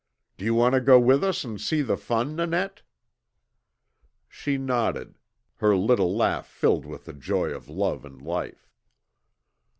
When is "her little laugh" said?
5.57-6.47